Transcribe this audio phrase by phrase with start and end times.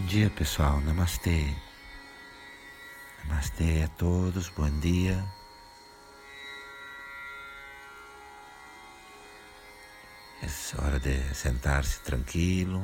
[0.00, 0.80] Bom dia, pessoal.
[0.80, 1.54] Namastê.
[3.22, 4.48] Namastê a todos.
[4.48, 5.22] Bom dia.
[10.42, 12.82] É hora de sentar-se tranquilo.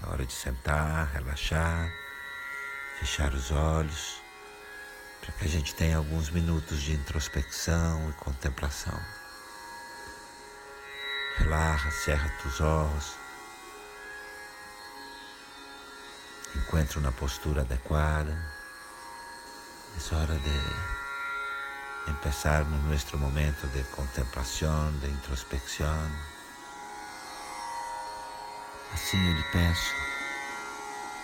[0.00, 1.90] É hora de sentar, relaxar,
[3.00, 4.20] fechar os olhos,
[5.22, 9.00] para que a gente tenha alguns minutos de introspecção e contemplação.
[11.38, 13.25] Relaxa, cerra os olhos.
[16.56, 18.36] Encuentra uma postura adequada.
[19.96, 26.10] É hora de empezar no nosso momento de contemplação, de introspecção.
[28.92, 29.94] Assim eu lhe peço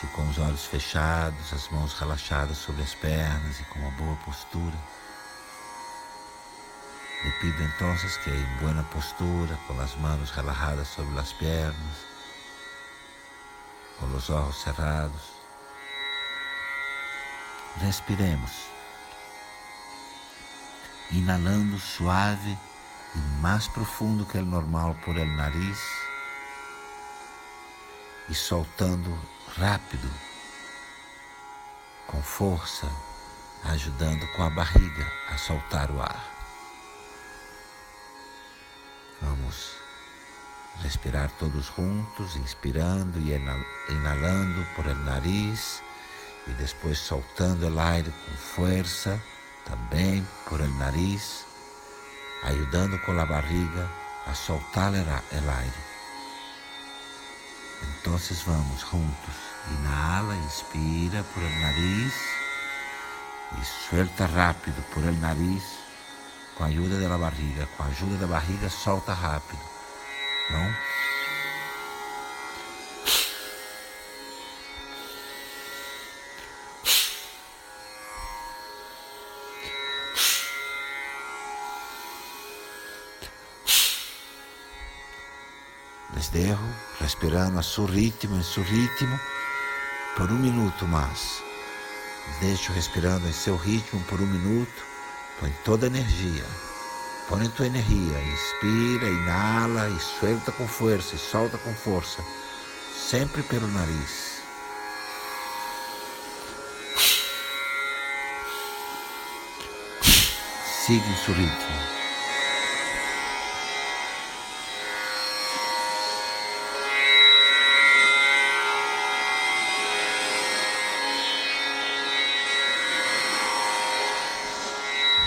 [0.00, 4.16] que com os olhos fechados, as mãos relaxadas sobre as pernas e com uma boa
[4.16, 4.76] postura,
[7.24, 12.13] lhe pido então que em boa postura, com as mãos relajadas sobre as pernas,
[13.98, 15.34] com os olhos cerrados,
[17.76, 18.50] respiremos,
[21.10, 22.58] inalando suave
[23.14, 25.78] e mais profundo que o normal por el nariz
[28.28, 29.16] e soltando
[29.56, 30.10] rápido,
[32.06, 32.90] com força,
[33.64, 36.34] ajudando com a barriga a soltar o ar.
[39.22, 39.83] Vamos
[40.82, 43.34] respirar todos juntos, inspirando e
[43.92, 45.82] inalando por el nariz
[46.46, 49.20] e depois soltando o ar com força,
[49.64, 51.46] também por el nariz,
[52.42, 53.90] ajudando com a barriga
[54.26, 55.94] a soltar o ar.
[57.82, 59.34] Então vamos juntos.
[59.70, 62.14] Inhala, inspira por el nariz
[63.58, 65.62] e suelta rápido por el nariz
[66.54, 67.66] com a ajuda da barriga.
[67.76, 69.73] Com a ajuda da barriga, solta rápido.
[70.50, 70.74] Não?
[86.14, 86.30] Les
[87.00, 89.18] respirando a su ritmo, em seu ritmo,
[90.16, 91.42] por um minuto mais.
[92.40, 94.82] Deixo respirando em seu ritmo por um minuto.
[95.40, 96.44] Põe toda a energia.
[97.28, 98.20] Põe tua energia.
[98.20, 102.22] Inspira, inala e suelta com força e solta com força.
[102.94, 104.42] Sempre pelo nariz.
[110.86, 112.03] Siga em seu ritmo.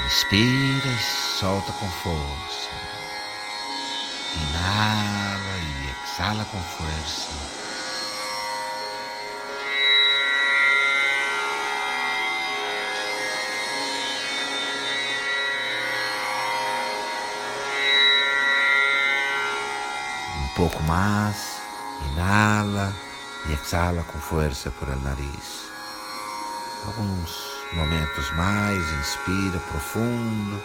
[0.08, 1.04] Inspira e
[1.38, 2.70] solta com força.
[4.42, 7.30] Inala e exala com força.
[20.38, 21.62] Um pouco mais.
[22.14, 22.96] Inala
[23.50, 25.68] e exala com força por el nariz.
[26.86, 30.64] Alguns momentos mais, inspira profundo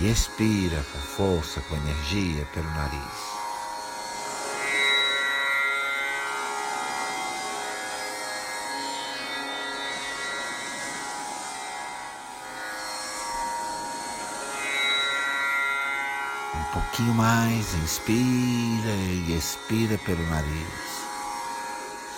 [0.00, 3.42] e expira com força, com energia pelo nariz.
[16.54, 18.90] Um pouquinho mais, inspira
[19.26, 21.02] e expira pelo nariz.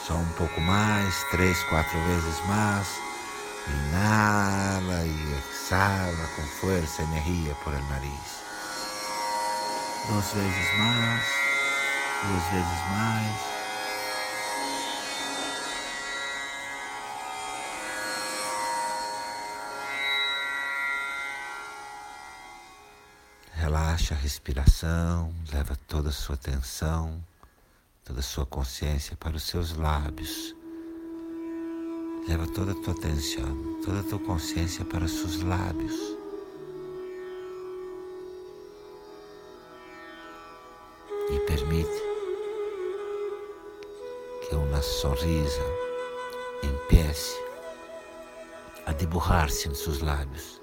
[0.06, 3.13] Só um pouco mais, três, quatro vezes mais.
[3.66, 8.44] Inhala e exhala com força e energia por el nariz.
[10.06, 11.24] Duas vezes mais,
[12.22, 13.54] duas vezes mais.
[23.54, 27.24] Relaxa a respiração, leva toda a sua atenção,
[28.04, 30.54] toda a sua consciência para os seus lábios
[32.26, 35.94] Leva toda a tua atenção, toda a tua consciência para os seus lábios.
[41.30, 42.02] E permite
[44.48, 45.62] que uma sorrisa
[46.62, 47.38] empiece
[48.86, 50.62] a deburrar-se em seus lábios.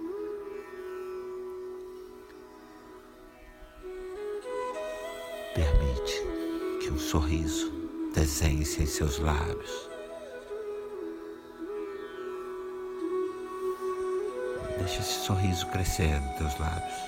[5.53, 6.21] Permite
[6.81, 7.71] que um sorriso
[8.15, 9.90] desenhe-se em seus lábios.
[14.81, 16.99] Deixa esse sorriso crescer nos teus lábios.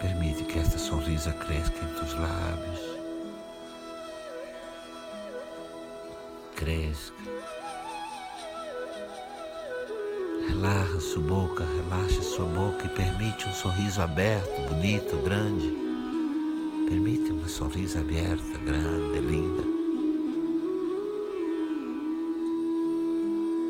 [0.00, 2.96] Permite que esta sorrisa cresça em teus lábios
[6.54, 7.12] cresça.
[10.48, 15.76] Relaxa sua boca, relaxa sua boca e permite um sorriso aberto, bonito, grande.
[16.88, 19.75] Permite uma sorriso aberta, grande, linda.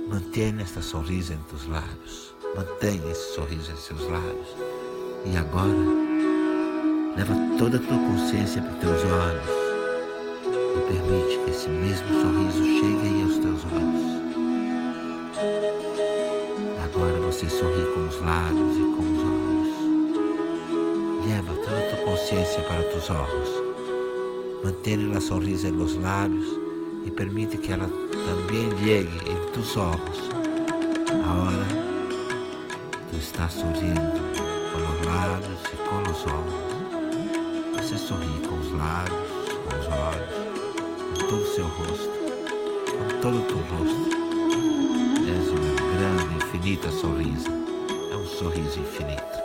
[0.08, 2.32] Mantenha esta sorriso entre os lábios.
[2.54, 4.56] Mantenha esse sorriso em seus lábios.
[5.24, 5.74] E agora,
[7.16, 9.50] leva toda a tua consciência para os teus olhos
[10.76, 14.06] e permite que esse mesmo sorriso chegue aí aos teus olhos.
[16.84, 19.74] Agora você sorri com os lábios e com os olhos.
[21.26, 23.50] Leva toda a tua consciência para os teus olhos.
[24.62, 26.65] Mantém a sorriso nos lábios
[27.06, 30.28] e permite que ela também llegue em teus olhos.
[31.08, 31.66] Agora
[33.08, 34.00] tu estás sorrindo
[34.72, 36.66] com os lábios e com os olhos.
[37.76, 39.28] Você sorri com os lábios,
[39.62, 40.34] com os olhos,
[40.98, 42.10] com todo o seu rosto,
[42.90, 44.16] com todo o teu rosto.
[45.28, 47.50] És uma grande, infinita sorriso.
[48.10, 49.35] É um sorriso infinito.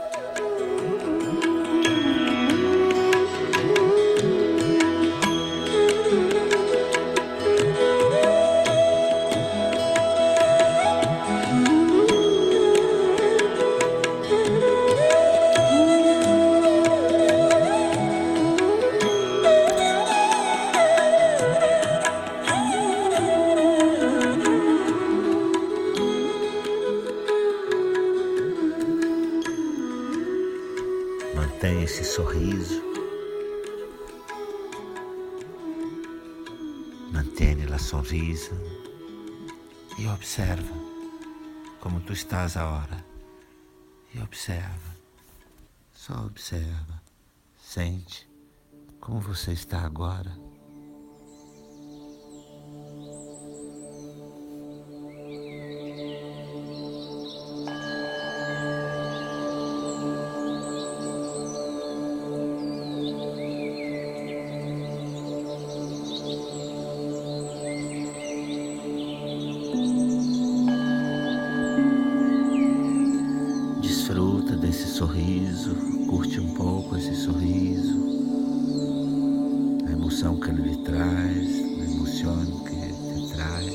[31.61, 32.81] Mantenha esse sorriso.
[37.13, 38.49] Mantenha a sorriso
[39.99, 40.73] e observa
[41.79, 43.05] como tu estás agora.
[44.11, 44.97] E observa,
[45.93, 46.99] só observa,
[47.61, 48.27] sente
[48.99, 50.40] como você está agora.
[77.01, 77.99] Esse sorriso,
[79.87, 83.65] a emoção que ele lhe traz, a emoção que te traz.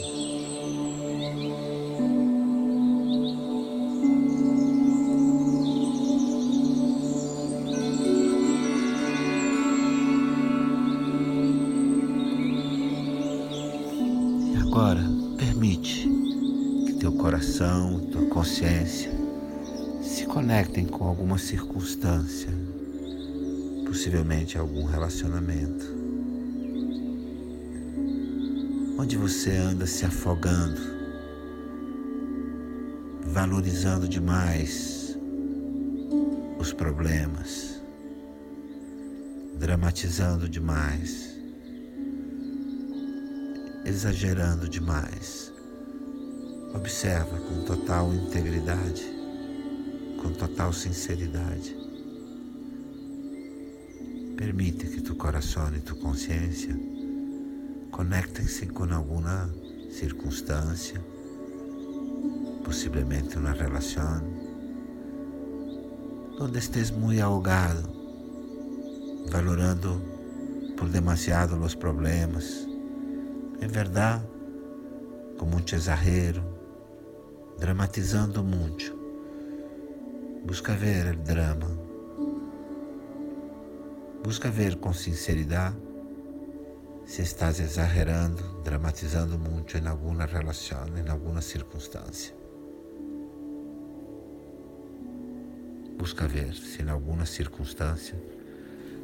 [14.52, 15.02] E agora,
[15.36, 16.08] permite
[16.86, 19.10] que teu coração, tua consciência
[20.00, 22.54] se conectem com alguma circunstância,
[23.96, 25.86] possivelmente algum relacionamento,
[28.98, 30.78] onde você anda se afogando,
[33.22, 35.16] valorizando demais
[36.58, 37.80] os problemas,
[39.58, 41.34] dramatizando demais,
[43.86, 45.50] exagerando demais.
[46.74, 49.16] Observa com total integridade
[50.20, 51.85] com total sinceridade.
[54.36, 56.76] Permite que tu coração e tu consciência
[57.96, 59.50] conectem-se com alguma
[59.90, 61.02] circunstância,
[62.62, 64.22] possivelmente uma relação,
[66.38, 67.88] onde estés muito ahogado,
[69.30, 70.02] valorando
[70.76, 72.68] por demasiado os problemas,
[73.62, 74.26] em verdade,
[75.38, 76.44] com muito exagero,
[77.58, 78.94] dramatizando muito.
[80.44, 81.85] Busca ver o drama.
[84.26, 85.76] Busca ver com sinceridade
[87.04, 92.34] se estás exagerando, dramatizando muito em alguma relação, em alguma circunstância.
[95.96, 98.20] Busca ver se em alguma circunstância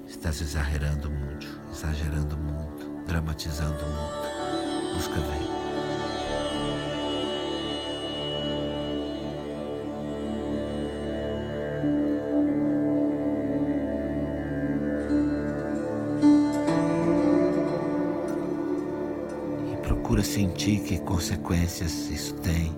[0.09, 4.97] estás exagerando muito, exagerando muito, dramatizando muito.
[4.97, 5.62] Busca ver.
[20.53, 22.77] Sentir que consequências isso tem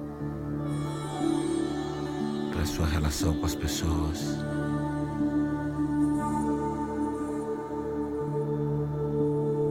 [2.53, 4.39] para a sua relação com as pessoas.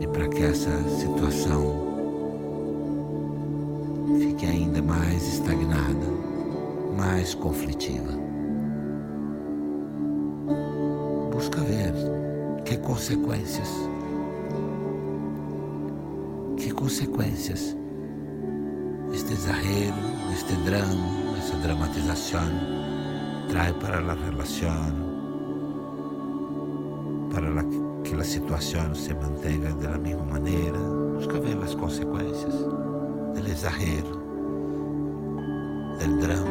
[0.01, 1.81] E para que essa situação
[4.19, 6.05] fique ainda mais estagnada,
[6.98, 8.12] mais conflitiva.
[11.31, 11.93] Busca ver
[12.65, 13.69] que consequências
[16.57, 17.77] que consequências
[19.13, 19.96] este exagero,
[20.32, 22.50] este drama, esta dramatización
[23.48, 25.13] trae para la relación,
[27.32, 27.63] para
[28.03, 32.55] que la situación se mantenga de la misma manera, busca ver las consecuencias
[33.36, 34.24] del exagero,
[36.00, 36.42] del drama,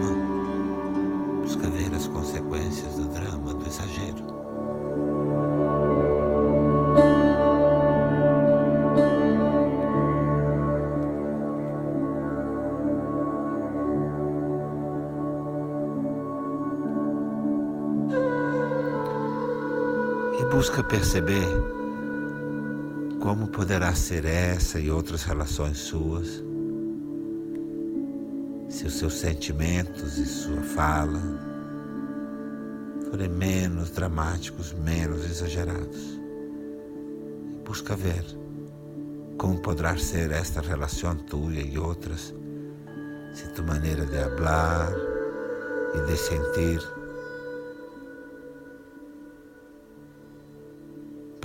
[20.63, 21.49] busca perceber
[23.21, 26.41] como poderá ser essa e outras relações suas
[28.69, 31.21] se os seus sentimentos e sua fala
[33.11, 36.21] forem menos dramáticos, menos exagerados.
[37.67, 38.25] Busca ver
[39.37, 42.33] como poderá ser esta relação tua e outras
[43.35, 44.93] se tu maneira de falar
[45.97, 47.02] e de sentir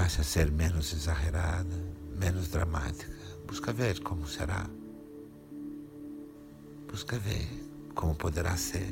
[0.07, 1.75] passa a ser menos exagerada,
[2.17, 3.11] menos dramática.
[3.45, 4.65] Busca ver como será.
[6.89, 7.45] Busca ver
[7.93, 8.87] como poderá ser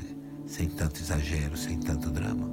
[0.46, 2.46] sem tanto exagero, sem tanto drama.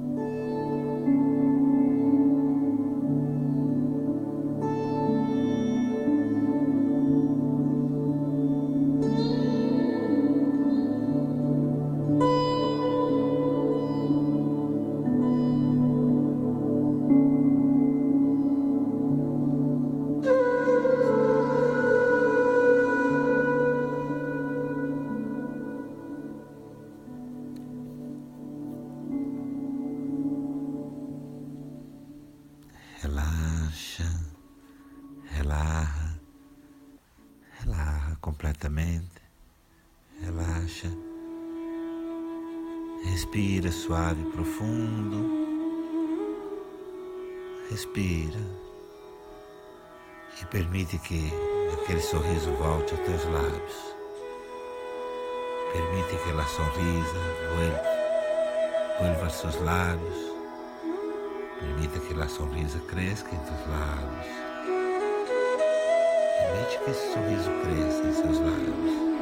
[43.14, 45.30] Respira suave e profundo,
[47.70, 48.40] respira
[50.42, 51.32] e permite que
[51.74, 53.94] aquele sorriso volte aos teus lábios.
[55.72, 57.20] Permite que a sonrisa
[57.54, 57.82] vuelva,
[58.98, 60.34] vuelva aos seus lábios
[61.60, 64.26] Permita que a sonrisa cresça em seus lábios.
[66.40, 69.13] Permite que esse sorriso cresça em seus lábios.